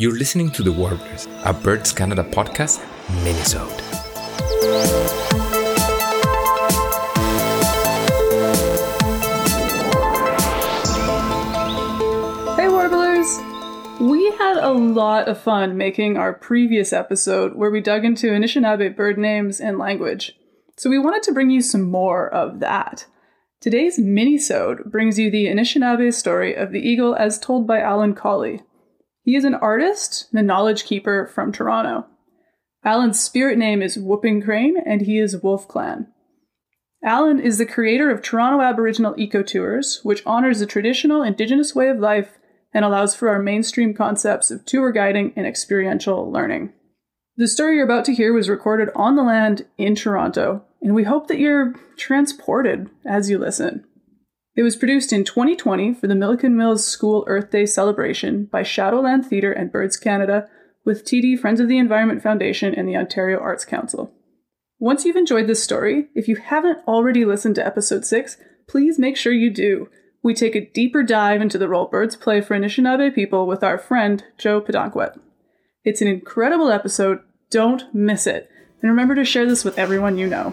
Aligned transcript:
You're 0.00 0.16
listening 0.16 0.52
to 0.52 0.62
The 0.62 0.70
Warblers, 0.70 1.26
a 1.44 1.52
Birds 1.52 1.90
Canada 1.90 2.22
podcast, 2.22 2.78
Minisode. 3.24 3.80
Hey 12.54 12.68
Warblers! 12.68 13.40
We 13.98 14.30
had 14.36 14.58
a 14.58 14.70
lot 14.70 15.26
of 15.26 15.36
fun 15.36 15.76
making 15.76 16.16
our 16.16 16.32
previous 16.32 16.92
episode 16.92 17.56
where 17.56 17.72
we 17.72 17.80
dug 17.80 18.04
into 18.04 18.28
Anishinaabe 18.28 18.94
bird 18.94 19.18
names 19.18 19.60
and 19.60 19.78
language. 19.78 20.38
So 20.76 20.88
we 20.88 21.00
wanted 21.00 21.24
to 21.24 21.32
bring 21.32 21.50
you 21.50 21.60
some 21.60 21.82
more 21.82 22.32
of 22.32 22.60
that. 22.60 23.06
Today's 23.60 23.98
mini-sode 23.98 24.92
brings 24.92 25.18
you 25.18 25.28
the 25.28 25.46
Anishinaabe 25.46 26.14
story 26.14 26.54
of 26.54 26.70
the 26.70 26.88
eagle 26.88 27.16
as 27.16 27.40
told 27.40 27.66
by 27.66 27.80
Alan 27.80 28.14
Colley. 28.14 28.62
He 29.28 29.36
is 29.36 29.44
an 29.44 29.56
artist 29.56 30.26
and 30.30 30.40
a 30.40 30.42
knowledge 30.42 30.84
keeper 30.84 31.26
from 31.26 31.52
Toronto. 31.52 32.06
Alan's 32.82 33.20
spirit 33.20 33.58
name 33.58 33.82
is 33.82 33.98
Whooping 33.98 34.40
Crane, 34.40 34.78
and 34.86 35.02
he 35.02 35.18
is 35.18 35.42
Wolf 35.42 35.68
Clan. 35.68 36.06
Alan 37.04 37.38
is 37.38 37.58
the 37.58 37.66
creator 37.66 38.10
of 38.10 38.22
Toronto 38.22 38.62
Aboriginal 38.62 39.14
Eco 39.18 39.42
Tours, 39.42 40.00
which 40.02 40.22
honors 40.24 40.60
the 40.60 40.66
traditional 40.66 41.22
Indigenous 41.22 41.74
way 41.74 41.90
of 41.90 41.98
life 41.98 42.38
and 42.72 42.86
allows 42.86 43.14
for 43.14 43.28
our 43.28 43.38
mainstream 43.38 43.92
concepts 43.92 44.50
of 44.50 44.64
tour 44.64 44.92
guiding 44.92 45.34
and 45.36 45.46
experiential 45.46 46.32
learning. 46.32 46.72
The 47.36 47.48
story 47.48 47.74
you're 47.74 47.84
about 47.84 48.06
to 48.06 48.14
hear 48.14 48.32
was 48.32 48.48
recorded 48.48 48.88
on 48.96 49.16
the 49.16 49.22
land 49.22 49.66
in 49.76 49.94
Toronto, 49.94 50.64
and 50.80 50.94
we 50.94 51.04
hope 51.04 51.28
that 51.28 51.38
you're 51.38 51.74
transported 51.98 52.88
as 53.04 53.28
you 53.28 53.36
listen. 53.36 53.84
It 54.58 54.64
was 54.64 54.74
produced 54.74 55.12
in 55.12 55.22
2020 55.22 55.94
for 55.94 56.08
the 56.08 56.16
Milliken 56.16 56.56
Mills 56.56 56.84
School 56.84 57.22
Earth 57.28 57.52
Day 57.52 57.64
celebration 57.64 58.46
by 58.46 58.64
Shadowland 58.64 59.24
Theatre 59.24 59.52
and 59.52 59.70
Birds 59.70 59.96
Canada 59.96 60.48
with 60.84 61.04
TD 61.04 61.38
Friends 61.38 61.60
of 61.60 61.68
the 61.68 61.78
Environment 61.78 62.20
Foundation 62.20 62.74
and 62.74 62.88
the 62.88 62.96
Ontario 62.96 63.38
Arts 63.38 63.64
Council. 63.64 64.12
Once 64.80 65.04
you've 65.04 65.14
enjoyed 65.14 65.46
this 65.46 65.62
story, 65.62 66.08
if 66.16 66.26
you 66.26 66.34
haven't 66.34 66.80
already 66.88 67.24
listened 67.24 67.54
to 67.54 67.64
episode 67.64 68.04
6, 68.04 68.36
please 68.66 68.98
make 68.98 69.16
sure 69.16 69.32
you 69.32 69.48
do. 69.48 69.88
We 70.24 70.34
take 70.34 70.56
a 70.56 70.68
deeper 70.68 71.04
dive 71.04 71.40
into 71.40 71.56
the 71.56 71.68
role 71.68 71.86
birds 71.86 72.16
play 72.16 72.40
for 72.40 72.58
Anishinaabe 72.58 73.14
people 73.14 73.46
with 73.46 73.62
our 73.62 73.78
friend 73.78 74.24
Joe 74.38 74.60
Pitawanakwat. 74.60 75.20
It's 75.84 76.02
an 76.02 76.08
incredible 76.08 76.72
episode, 76.72 77.20
don't 77.50 77.94
miss 77.94 78.26
it. 78.26 78.50
And 78.82 78.90
remember 78.90 79.14
to 79.14 79.24
share 79.24 79.46
this 79.46 79.64
with 79.64 79.78
everyone 79.78 80.18
you 80.18 80.26
know. 80.26 80.52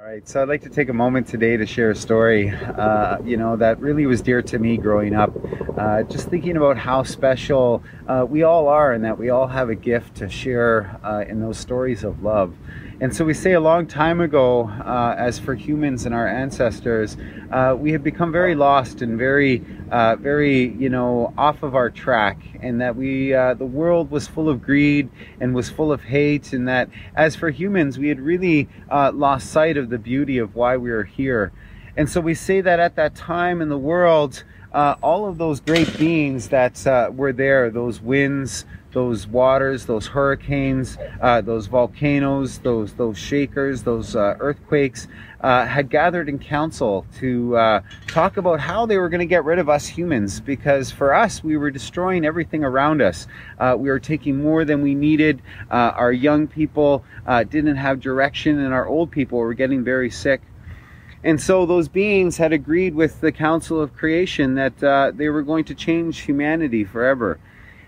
All 0.00 0.06
right, 0.06 0.26
so 0.26 0.40
I'd 0.40 0.48
like 0.48 0.62
to 0.62 0.70
take 0.70 0.88
a 0.88 0.94
moment 0.94 1.26
today 1.26 1.58
to 1.58 1.66
share 1.66 1.90
a 1.90 1.94
story, 1.94 2.48
uh, 2.48 3.18
you 3.22 3.36
know, 3.36 3.54
that 3.56 3.78
really 3.80 4.06
was 4.06 4.22
dear 4.22 4.40
to 4.40 4.58
me 4.58 4.78
growing 4.78 5.14
up. 5.14 5.30
Uh, 5.80 6.02
just 6.02 6.28
thinking 6.28 6.58
about 6.58 6.76
how 6.76 7.02
special 7.02 7.82
uh, 8.06 8.22
we 8.28 8.42
all 8.42 8.68
are 8.68 8.92
and 8.92 9.02
that 9.02 9.16
we 9.16 9.30
all 9.30 9.46
have 9.46 9.70
a 9.70 9.74
gift 9.74 10.14
to 10.14 10.28
share 10.28 11.00
uh, 11.02 11.24
in 11.26 11.40
those 11.40 11.56
stories 11.56 12.04
of 12.04 12.22
love. 12.22 12.54
And 13.00 13.16
so 13.16 13.24
we 13.24 13.32
say 13.32 13.54
a 13.54 13.60
long 13.60 13.86
time 13.86 14.20
ago, 14.20 14.68
uh, 14.68 15.14
as 15.16 15.38
for 15.38 15.54
humans 15.54 16.04
and 16.04 16.14
our 16.14 16.28
ancestors, 16.28 17.16
uh, 17.50 17.74
we 17.78 17.92
have 17.92 18.04
become 18.04 18.30
very 18.30 18.54
lost 18.54 19.00
and 19.00 19.16
very, 19.16 19.64
uh, 19.90 20.16
very, 20.16 20.68
you 20.74 20.90
know, 20.90 21.32
off 21.38 21.62
of 21.62 21.74
our 21.74 21.88
track, 21.88 22.36
and 22.60 22.78
that 22.82 22.94
we, 22.94 23.30
the 23.30 23.70
world 23.72 24.10
was 24.10 24.28
full 24.28 24.50
of 24.50 24.62
greed 24.62 25.08
and 25.40 25.54
was 25.54 25.70
full 25.70 25.92
of 25.92 26.02
hate, 26.02 26.52
and 26.52 26.68
that 26.68 26.90
as 27.14 27.34
for 27.36 27.48
humans, 27.48 27.98
we 27.98 28.08
had 28.08 28.20
really 28.20 28.68
lost 28.90 29.50
sight 29.50 29.78
of 29.78 29.88
the 29.88 29.96
beauty 29.96 30.36
of 30.36 30.54
why 30.54 30.76
we 30.76 30.90
are 30.90 31.04
here. 31.04 31.52
And 31.96 32.06
so 32.06 32.20
we 32.20 32.34
say 32.34 32.60
that 32.60 32.80
at 32.80 32.96
that 32.96 33.14
time 33.14 33.62
in 33.62 33.70
the 33.70 33.78
world, 33.78 34.44
uh, 34.72 34.94
all 35.02 35.26
of 35.26 35.38
those 35.38 35.60
great 35.60 35.98
beings 35.98 36.48
that 36.48 36.86
uh, 36.86 37.10
were 37.12 37.32
there, 37.32 37.70
those 37.70 38.00
winds, 38.00 38.64
those 38.92 39.26
waters, 39.26 39.86
those 39.86 40.06
hurricanes, 40.06 40.98
uh, 41.20 41.40
those 41.40 41.66
volcanoes, 41.66 42.58
those 42.58 42.92
those 42.94 43.16
shakers, 43.16 43.82
those 43.82 44.16
uh, 44.16 44.36
earthquakes, 44.40 45.06
uh, 45.40 45.64
had 45.64 45.88
gathered 45.90 46.28
in 46.28 46.38
council 46.38 47.06
to 47.18 47.56
uh, 47.56 47.80
talk 48.08 48.36
about 48.36 48.58
how 48.60 48.86
they 48.86 48.98
were 48.98 49.08
going 49.08 49.20
to 49.20 49.26
get 49.26 49.44
rid 49.44 49.58
of 49.58 49.68
us 49.68 49.86
humans. 49.86 50.40
Because 50.40 50.90
for 50.90 51.14
us, 51.14 51.42
we 51.42 51.56
were 51.56 51.70
destroying 51.70 52.24
everything 52.24 52.64
around 52.64 53.00
us. 53.00 53.26
we 53.76 53.88
were 53.88 54.00
taking 54.00 54.42
more 54.42 54.64
than 54.64 54.82
we 54.82 54.94
needed. 54.94 55.40
our 55.70 56.12
young 56.12 56.46
people 56.46 57.04
didn't 57.26 57.76
have 57.76 58.00
direction, 58.00 58.58
and 58.58 58.74
our 58.74 58.86
old 58.86 59.10
people 59.10 59.38
were 59.38 59.54
getting 59.54 59.84
very 59.84 60.10
sick. 60.10 60.42
And 61.22 61.40
so 61.40 61.66
those 61.66 61.88
beings 61.88 62.38
had 62.38 62.52
agreed 62.52 62.94
with 62.94 63.20
the 63.20 63.32
Council 63.32 63.80
of 63.80 63.94
Creation 63.94 64.54
that 64.54 64.82
uh, 64.82 65.12
they 65.14 65.28
were 65.28 65.42
going 65.42 65.64
to 65.64 65.74
change 65.74 66.20
humanity 66.20 66.84
forever. 66.84 67.38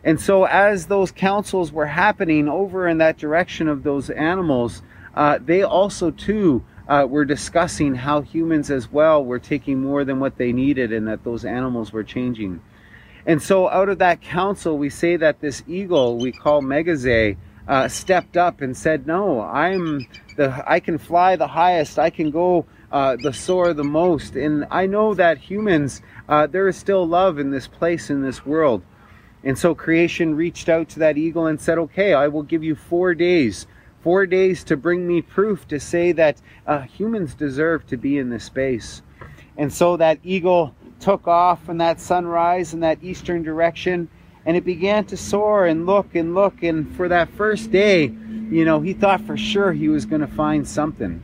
And 0.04 0.20
so, 0.20 0.44
as 0.44 0.86
those 0.86 1.12
councils 1.12 1.72
were 1.72 1.86
happening 1.86 2.48
over 2.48 2.88
in 2.88 2.98
that 2.98 3.18
direction 3.18 3.68
of 3.68 3.84
those 3.84 4.10
animals, 4.10 4.82
uh, 5.14 5.38
they 5.40 5.62
also 5.62 6.10
too 6.10 6.64
uh, 6.88 7.06
were 7.08 7.24
discussing 7.24 7.94
how 7.94 8.20
humans 8.20 8.70
as 8.70 8.90
well 8.90 9.24
were 9.24 9.38
taking 9.38 9.80
more 9.80 10.04
than 10.04 10.18
what 10.18 10.36
they 10.38 10.52
needed, 10.52 10.92
and 10.92 11.06
that 11.06 11.22
those 11.22 11.44
animals 11.44 11.92
were 11.92 12.02
changing. 12.02 12.60
And 13.26 13.40
so, 13.40 13.68
out 13.68 13.88
of 13.88 13.98
that 13.98 14.20
council, 14.20 14.76
we 14.76 14.90
say 14.90 15.16
that 15.16 15.40
this 15.40 15.62
eagle 15.68 16.18
we 16.18 16.32
call 16.32 16.62
Migizi 16.62 17.36
uh, 17.68 17.86
stepped 17.86 18.36
up 18.36 18.60
and 18.60 18.76
said, 18.76 19.06
"No, 19.06 19.40
I'm 19.40 20.06
the 20.36 20.64
I 20.66 20.80
can 20.80 20.98
fly 20.98 21.36
the 21.36 21.46
highest. 21.46 21.98
I 21.98 22.10
can 22.10 22.30
go." 22.30 22.66
Uh, 22.92 23.16
the 23.16 23.32
soar 23.32 23.72
the 23.72 23.82
most. 23.82 24.36
And 24.36 24.66
I 24.70 24.86
know 24.86 25.14
that 25.14 25.38
humans, 25.38 26.02
uh, 26.28 26.46
there 26.46 26.68
is 26.68 26.76
still 26.76 27.06
love 27.06 27.38
in 27.38 27.50
this 27.50 27.66
place, 27.66 28.10
in 28.10 28.22
this 28.22 28.44
world. 28.46 28.82
And 29.42 29.58
so 29.58 29.74
creation 29.74 30.36
reached 30.36 30.68
out 30.68 30.88
to 30.90 31.00
that 31.00 31.18
eagle 31.18 31.46
and 31.46 31.60
said, 31.60 31.78
Okay, 31.78 32.14
I 32.14 32.28
will 32.28 32.42
give 32.42 32.62
you 32.62 32.76
four 32.76 33.14
days. 33.14 33.66
Four 34.02 34.26
days 34.26 34.62
to 34.64 34.76
bring 34.76 35.06
me 35.06 35.22
proof 35.22 35.66
to 35.68 35.80
say 35.80 36.12
that 36.12 36.40
uh, 36.66 36.82
humans 36.82 37.34
deserve 37.34 37.86
to 37.86 37.96
be 37.96 38.18
in 38.18 38.30
this 38.30 38.44
space. 38.44 39.02
And 39.56 39.72
so 39.72 39.96
that 39.96 40.18
eagle 40.22 40.74
took 41.00 41.26
off 41.26 41.64
from 41.64 41.78
that 41.78 42.00
sunrise 42.00 42.74
in 42.74 42.80
that 42.80 43.02
eastern 43.02 43.42
direction 43.42 44.08
and 44.44 44.56
it 44.56 44.64
began 44.64 45.04
to 45.06 45.16
soar 45.16 45.66
and 45.66 45.86
look 45.86 46.14
and 46.14 46.34
look. 46.34 46.62
And 46.62 46.94
for 46.96 47.08
that 47.08 47.30
first 47.30 47.70
day, 47.70 48.04
you 48.04 48.64
know, 48.64 48.80
he 48.80 48.92
thought 48.92 49.20
for 49.22 49.36
sure 49.36 49.72
he 49.72 49.88
was 49.88 50.04
going 50.04 50.20
to 50.20 50.26
find 50.26 50.66
something. 50.66 51.22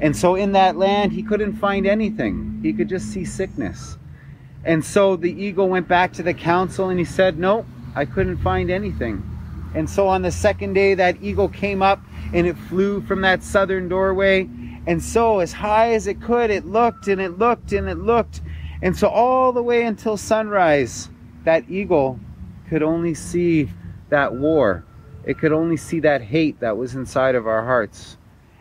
And 0.00 0.16
so 0.16 0.34
in 0.34 0.52
that 0.52 0.76
land, 0.76 1.12
he 1.12 1.22
couldn't 1.22 1.56
find 1.56 1.86
anything. 1.86 2.60
He 2.62 2.72
could 2.72 2.88
just 2.88 3.06
see 3.06 3.24
sickness. 3.24 3.98
And 4.64 4.84
so 4.84 5.16
the 5.16 5.32
eagle 5.32 5.68
went 5.68 5.88
back 5.88 6.12
to 6.14 6.22
the 6.22 6.34
council 6.34 6.88
and 6.88 6.98
he 6.98 7.04
said, 7.04 7.38
Nope, 7.38 7.66
I 7.94 8.04
couldn't 8.04 8.38
find 8.38 8.70
anything. 8.70 9.22
And 9.74 9.88
so 9.88 10.08
on 10.08 10.22
the 10.22 10.30
second 10.30 10.74
day, 10.74 10.94
that 10.94 11.22
eagle 11.22 11.48
came 11.48 11.82
up 11.82 12.00
and 12.32 12.46
it 12.46 12.56
flew 12.56 13.00
from 13.02 13.22
that 13.22 13.42
southern 13.42 13.88
doorway. 13.88 14.48
And 14.86 15.02
so, 15.02 15.40
as 15.40 15.52
high 15.52 15.92
as 15.94 16.06
it 16.06 16.20
could, 16.20 16.50
it 16.50 16.66
looked 16.66 17.08
and 17.08 17.20
it 17.20 17.38
looked 17.38 17.72
and 17.72 17.88
it 17.88 17.98
looked. 17.98 18.40
And 18.82 18.96
so, 18.96 19.08
all 19.08 19.52
the 19.52 19.62
way 19.62 19.84
until 19.84 20.16
sunrise, 20.16 21.08
that 21.44 21.68
eagle 21.70 22.20
could 22.68 22.82
only 22.82 23.14
see 23.14 23.70
that 24.10 24.34
war. 24.34 24.84
It 25.24 25.38
could 25.38 25.52
only 25.52 25.76
see 25.76 26.00
that 26.00 26.22
hate 26.22 26.60
that 26.60 26.76
was 26.76 26.94
inside 26.94 27.34
of 27.34 27.46
our 27.46 27.64
hearts. 27.64 28.17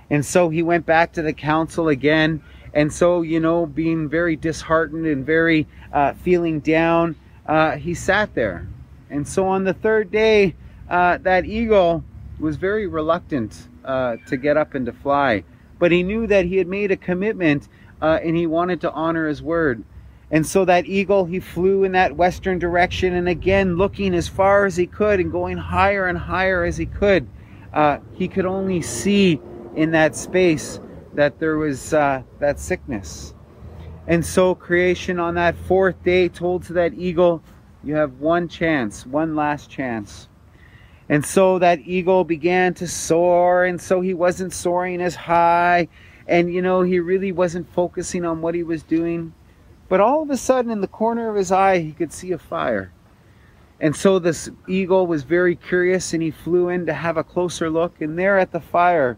And 0.09 0.25
so 0.25 0.49
he 0.49 0.63
went 0.63 0.85
back 0.85 1.13
to 1.13 1.21
the 1.21 1.33
council 1.33 1.89
again. 1.89 2.41
And 2.73 2.91
so, 2.91 3.21
you 3.21 3.39
know, 3.39 3.65
being 3.65 4.07
very 4.07 4.35
disheartened 4.35 5.05
and 5.05 5.25
very 5.25 5.67
uh, 5.91 6.13
feeling 6.13 6.59
down, 6.59 7.15
uh, 7.45 7.77
he 7.77 7.93
sat 7.93 8.33
there. 8.35 8.67
And 9.09 9.27
so 9.27 9.47
on 9.47 9.63
the 9.63 9.73
third 9.73 10.11
day, 10.11 10.55
uh, 10.89 11.17
that 11.19 11.45
eagle 11.45 12.03
was 12.39 12.55
very 12.55 12.87
reluctant 12.87 13.67
uh, 13.83 14.17
to 14.27 14.37
get 14.37 14.57
up 14.57 14.75
and 14.75 14.85
to 14.85 14.91
fly. 14.91 15.43
But 15.79 15.91
he 15.91 16.03
knew 16.03 16.27
that 16.27 16.45
he 16.45 16.57
had 16.57 16.67
made 16.67 16.91
a 16.91 16.97
commitment 16.97 17.67
uh, 18.01 18.19
and 18.23 18.35
he 18.35 18.45
wanted 18.45 18.81
to 18.81 18.91
honor 18.91 19.27
his 19.27 19.41
word. 19.41 19.83
And 20.29 20.45
so 20.45 20.65
that 20.65 20.85
eagle, 20.85 21.25
he 21.25 21.39
flew 21.39 21.83
in 21.83 21.93
that 21.93 22.15
western 22.15 22.59
direction 22.59 23.13
and 23.13 23.29
again 23.29 23.77
looking 23.77 24.13
as 24.13 24.27
far 24.27 24.65
as 24.65 24.75
he 24.75 24.85
could 24.85 25.19
and 25.19 25.31
going 25.31 25.57
higher 25.57 26.07
and 26.07 26.17
higher 26.17 26.63
as 26.63 26.77
he 26.77 26.85
could. 26.85 27.27
Uh, 27.73 27.99
he 28.13 28.27
could 28.27 28.45
only 28.45 28.81
see 28.81 29.39
in 29.77 29.91
that 29.91 30.15
space 30.15 30.79
that 31.13 31.39
there 31.39 31.57
was 31.57 31.93
uh, 31.93 32.23
that 32.39 32.59
sickness. 32.59 33.35
And 34.07 34.25
so 34.25 34.55
creation 34.55 35.19
on 35.19 35.35
that 35.35 35.55
fourth 35.55 36.03
day 36.03 36.29
told 36.29 36.63
to 36.63 36.73
that 36.73 36.95
eagle, 36.95 37.43
you 37.83 37.93
have 37.95 38.19
one 38.19 38.47
chance, 38.47 39.05
one 39.05 39.35
last 39.35 39.69
chance. 39.69 40.29
And 41.09 41.23
so 41.23 41.59
that 41.59 41.79
eagle 41.85 42.23
began 42.23 42.73
to 42.75 42.87
soar, 42.87 43.65
and 43.65 43.79
so 43.79 44.01
he 44.01 44.13
wasn't 44.13 44.51
soaring 44.51 44.99
as 44.99 45.15
high, 45.15 45.87
and 46.27 46.53
you 46.53 46.61
know, 46.61 46.81
he 46.81 46.99
really 46.99 47.31
wasn't 47.31 47.71
focusing 47.71 48.25
on 48.25 48.41
what 48.41 48.55
he 48.55 48.63
was 48.63 48.81
doing. 48.83 49.33
But 49.89 50.01
all 50.01 50.23
of 50.23 50.29
a 50.31 50.37
sudden, 50.37 50.71
in 50.71 50.81
the 50.81 50.87
corner 50.87 51.29
of 51.29 51.35
his 51.35 51.51
eye, 51.51 51.79
he 51.79 51.91
could 51.93 52.11
see 52.11 52.31
a 52.31 52.37
fire. 52.37 52.91
And 53.79 53.95
so 53.95 54.17
this 54.17 54.49
eagle 54.67 55.05
was 55.05 55.23
very 55.23 55.55
curious, 55.55 56.13
and 56.13 56.21
he 56.21 56.31
flew 56.31 56.67
in 56.67 56.87
to 56.87 56.93
have 56.93 57.15
a 57.15 57.23
closer 57.23 57.69
look, 57.69 58.01
and 58.01 58.17
there 58.17 58.39
at 58.39 58.51
the 58.51 58.59
fire, 58.59 59.17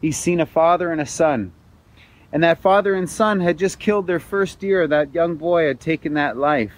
he's 0.00 0.16
seen 0.16 0.40
a 0.40 0.46
father 0.46 0.90
and 0.92 1.00
a 1.00 1.06
son. 1.06 1.52
And 2.32 2.42
that 2.42 2.60
father 2.60 2.94
and 2.94 3.08
son 3.08 3.40
had 3.40 3.58
just 3.58 3.78
killed 3.78 4.06
their 4.06 4.20
first 4.20 4.60
deer. 4.60 4.86
That 4.86 5.14
young 5.14 5.36
boy 5.36 5.66
had 5.66 5.80
taken 5.80 6.14
that 6.14 6.36
life. 6.36 6.72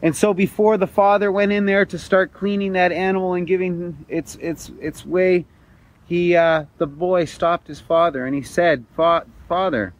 And 0.00 0.16
so 0.16 0.32
before 0.32 0.76
the 0.76 0.86
father 0.86 1.30
went 1.30 1.52
in 1.52 1.66
there 1.66 1.84
to 1.86 1.98
start 1.98 2.32
cleaning 2.32 2.72
that 2.72 2.92
animal 2.92 3.34
and 3.34 3.46
giving 3.46 4.06
its 4.08 4.36
its 4.36 4.70
its 4.80 5.04
way, 5.04 5.44
he 6.06 6.36
uh, 6.36 6.64
the 6.78 6.86
boy 6.86 7.24
stopped 7.24 7.66
his 7.66 7.80
father 7.80 8.24
and 8.24 8.34
he 8.34 8.42
said, 8.42 8.84
"Father, 8.96 9.92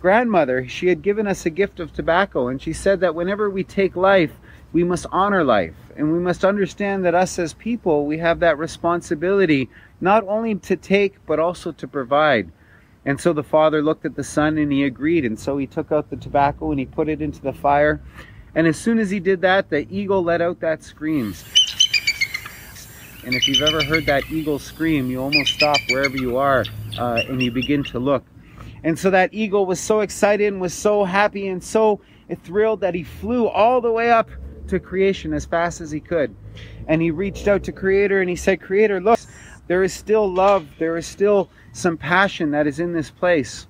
grandmother, 0.00 0.66
she 0.66 0.88
had 0.88 1.02
given 1.02 1.26
us 1.26 1.44
a 1.44 1.50
gift 1.50 1.80
of 1.80 1.92
tobacco, 1.92 2.48
and 2.48 2.62
she 2.62 2.72
said 2.72 3.00
that 3.00 3.14
whenever 3.14 3.50
we 3.50 3.62
take 3.62 3.94
life, 3.94 4.32
we 4.72 4.84
must 4.84 5.06
honor 5.12 5.44
life, 5.44 5.74
and 5.96 6.12
we 6.12 6.18
must 6.18 6.44
understand 6.44 7.04
that 7.04 7.14
us 7.14 7.38
as 7.38 7.54
people, 7.54 8.06
we 8.06 8.18
have 8.18 8.40
that 8.40 8.58
responsibility 8.58 9.68
not 10.00 10.26
only 10.26 10.54
to 10.56 10.76
take 10.76 11.24
but 11.26 11.38
also 11.38 11.72
to 11.72 11.86
provide." 11.86 12.50
And 13.04 13.20
so 13.20 13.32
the 13.32 13.42
father 13.42 13.82
looked 13.82 14.04
at 14.04 14.14
the 14.14 14.22
son 14.24 14.58
and 14.58 14.70
he 14.70 14.84
agreed, 14.84 15.24
and 15.24 15.38
so 15.38 15.58
he 15.58 15.66
took 15.66 15.90
out 15.90 16.08
the 16.08 16.16
tobacco 16.16 16.70
and 16.70 16.78
he 16.78 16.86
put 16.86 17.08
it 17.08 17.20
into 17.20 17.42
the 17.42 17.52
fire 17.52 18.00
and 18.54 18.66
as 18.66 18.76
soon 18.76 18.98
as 18.98 19.10
he 19.10 19.18
did 19.18 19.40
that, 19.42 19.70
the 19.70 19.86
eagle 19.90 20.22
let 20.22 20.42
out 20.42 20.60
that 20.60 20.82
scream. 20.82 21.34
And 23.24 23.34
if 23.34 23.48
you've 23.48 23.62
ever 23.62 23.82
heard 23.84 24.06
that 24.06 24.30
eagle 24.30 24.58
scream, 24.58 25.10
you 25.10 25.22
almost 25.22 25.54
stop 25.54 25.78
wherever 25.88 26.16
you 26.16 26.36
are 26.36 26.64
uh, 26.98 27.22
and 27.28 27.40
you 27.40 27.50
begin 27.50 27.82
to 27.84 27.98
look. 27.98 28.24
And 28.84 28.98
so 28.98 29.10
that 29.10 29.32
eagle 29.32 29.64
was 29.64 29.80
so 29.80 30.00
excited 30.00 30.48
and 30.48 30.60
was 30.60 30.74
so 30.74 31.04
happy 31.04 31.46
and 31.46 31.62
so 31.62 32.00
thrilled 32.42 32.80
that 32.80 32.94
he 32.94 33.04
flew 33.04 33.46
all 33.46 33.80
the 33.80 33.92
way 33.92 34.10
up 34.10 34.28
to 34.72 34.80
creation 34.80 35.34
as 35.34 35.44
fast 35.44 35.80
as 35.80 35.90
he 35.90 36.00
could. 36.00 36.34
And 36.88 37.00
he 37.02 37.10
reached 37.10 37.46
out 37.46 37.62
to 37.64 37.72
Creator 37.72 38.20
and 38.20 38.30
he 38.30 38.36
said, 38.36 38.60
Creator, 38.60 39.00
look, 39.00 39.20
there 39.68 39.82
is 39.82 39.92
still 39.92 40.30
love, 40.30 40.66
there 40.78 40.96
is 40.96 41.06
still 41.06 41.50
some 41.72 41.96
passion 41.96 42.50
that 42.52 42.66
is 42.66 42.80
in 42.80 42.92
this 42.92 43.10
place. 43.10 43.66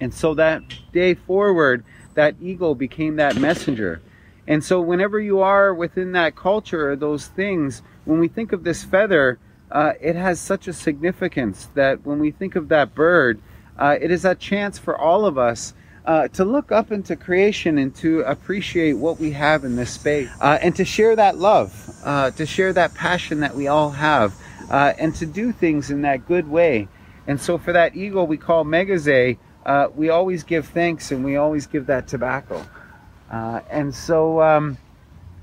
And 0.00 0.14
so 0.14 0.34
that 0.34 0.62
day 0.92 1.14
forward, 1.14 1.84
that 2.14 2.36
eagle 2.40 2.74
became 2.74 3.16
that 3.16 3.36
messenger. 3.36 4.00
And 4.48 4.62
so, 4.62 4.80
whenever 4.80 5.18
you 5.18 5.40
are 5.40 5.74
within 5.74 6.12
that 6.12 6.36
culture, 6.36 6.94
those 6.94 7.26
things, 7.26 7.82
when 8.04 8.20
we 8.20 8.28
think 8.28 8.52
of 8.52 8.62
this 8.62 8.84
feather, 8.84 9.40
uh, 9.72 9.94
it 10.00 10.14
has 10.14 10.38
such 10.38 10.68
a 10.68 10.72
significance 10.72 11.68
that 11.74 12.06
when 12.06 12.20
we 12.20 12.30
think 12.30 12.54
of 12.54 12.68
that 12.68 12.94
bird, 12.94 13.40
uh, 13.76 13.96
it 14.00 14.12
is 14.12 14.24
a 14.24 14.36
chance 14.36 14.78
for 14.78 14.96
all 14.96 15.26
of 15.26 15.36
us 15.36 15.74
uh, 16.06 16.28
to 16.28 16.44
look 16.44 16.70
up 16.70 16.92
into 16.92 17.16
creation 17.16 17.78
and 17.78 17.94
to 17.96 18.20
appreciate 18.20 18.92
what 18.92 19.18
we 19.18 19.32
have 19.32 19.64
in 19.64 19.74
this 19.74 19.90
space 19.90 20.30
uh, 20.40 20.58
and 20.62 20.74
to 20.76 20.84
share 20.84 21.16
that 21.16 21.36
love, 21.36 21.90
uh, 22.04 22.30
to 22.30 22.46
share 22.46 22.72
that 22.72 22.94
passion 22.94 23.40
that 23.40 23.54
we 23.54 23.66
all 23.66 23.90
have, 23.90 24.34
uh, 24.70 24.92
and 24.98 25.14
to 25.16 25.26
do 25.26 25.52
things 25.52 25.90
in 25.90 26.02
that 26.02 26.26
good 26.26 26.48
way. 26.48 26.88
And 27.26 27.40
so, 27.40 27.58
for 27.58 27.72
that 27.72 27.96
eagle 27.96 28.26
we 28.26 28.36
call 28.36 28.64
Migizi, 28.64 29.38
uh, 29.64 29.88
we 29.94 30.10
always 30.10 30.44
give 30.44 30.68
thanks 30.68 31.10
and 31.10 31.24
we 31.24 31.36
always 31.36 31.66
give 31.66 31.86
that 31.86 32.06
tobacco. 32.06 32.64
Uh, 33.30 33.60
and 33.68 33.92
so, 33.92 34.40
um, 34.40 34.78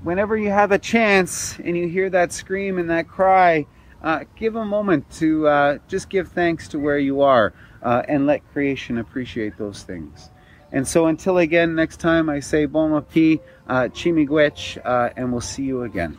whenever 0.02 0.34
you 0.36 0.48
have 0.48 0.72
a 0.72 0.78
chance 0.78 1.58
and 1.58 1.76
you 1.76 1.88
hear 1.88 2.08
that 2.08 2.32
scream 2.32 2.78
and 2.78 2.88
that 2.88 3.06
cry, 3.06 3.66
uh, 4.02 4.24
give 4.36 4.56
a 4.56 4.64
moment 4.64 5.10
to 5.10 5.46
uh, 5.46 5.78
just 5.88 6.08
give 6.08 6.28
thanks 6.28 6.68
to 6.68 6.78
where 6.78 6.98
you 6.98 7.20
are 7.20 7.52
uh, 7.82 8.02
and 8.08 8.26
let 8.26 8.40
creation 8.52 8.96
appreciate 8.96 9.58
those 9.58 9.82
things. 9.82 10.30
And 10.74 10.86
so, 10.86 11.06
until 11.06 11.38
again, 11.38 11.76
next 11.76 12.00
time, 12.00 12.28
I 12.28 12.40
say 12.40 12.66
bon 12.66 12.94
appetit, 12.94 13.40
uh, 13.68 13.84
chimigwech, 13.84 14.76
and 15.16 15.30
we'll 15.30 15.40
see 15.40 15.62
you 15.62 15.84
again. 15.84 16.18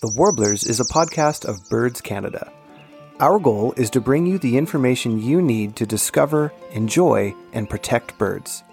The 0.00 0.14
Warblers 0.16 0.64
is 0.64 0.80
a 0.80 0.84
podcast 0.84 1.44
of 1.44 1.58
Birds 1.68 2.00
Canada. 2.00 2.50
Our 3.20 3.38
goal 3.38 3.74
is 3.76 3.90
to 3.90 4.00
bring 4.00 4.24
you 4.24 4.38
the 4.38 4.56
information 4.56 5.22
you 5.22 5.42
need 5.42 5.76
to 5.76 5.84
discover, 5.84 6.54
enjoy, 6.72 7.34
and 7.52 7.68
protect 7.68 8.16
birds. 8.16 8.64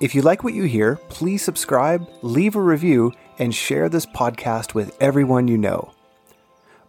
If 0.00 0.14
you 0.14 0.22
like 0.22 0.42
what 0.42 0.54
you 0.54 0.64
hear, 0.64 0.96
please 1.10 1.42
subscribe, 1.42 2.08
leave 2.22 2.56
a 2.56 2.62
review, 2.62 3.12
and 3.38 3.54
share 3.54 3.88
this 3.88 4.06
podcast 4.06 4.74
with 4.74 4.96
everyone 5.00 5.48
you 5.48 5.58
know. 5.58 5.92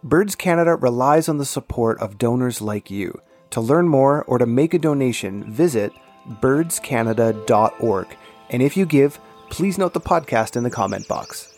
Birds 0.04 0.34
Canada 0.34 0.76
relies 0.76 1.28
on 1.28 1.38
the 1.38 1.44
support 1.44 1.98
of 2.00 2.18
donors 2.18 2.60
like 2.60 2.90
you. 2.90 3.20
To 3.50 3.60
learn 3.60 3.88
more 3.88 4.24
or 4.24 4.38
to 4.38 4.46
make 4.46 4.74
a 4.74 4.78
donation, 4.78 5.50
visit 5.50 5.92
birdscanada.org. 6.28 8.06
And 8.50 8.62
if 8.62 8.76
you 8.76 8.86
give, 8.86 9.18
please 9.50 9.78
note 9.78 9.94
the 9.94 10.00
podcast 10.00 10.56
in 10.56 10.62
the 10.62 10.70
comment 10.70 11.08
box. 11.08 11.55